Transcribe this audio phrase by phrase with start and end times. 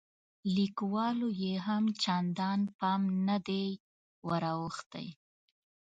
[0.55, 3.65] لیکوالو یې هم چندان پام نه دی
[4.27, 5.07] وراوښتی.